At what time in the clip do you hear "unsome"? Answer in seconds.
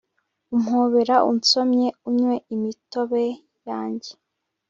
1.31-1.85